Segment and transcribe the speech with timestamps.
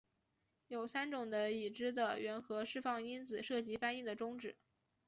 [0.67, 4.57] 有三种已知的原核释放因子涉及翻译的终止。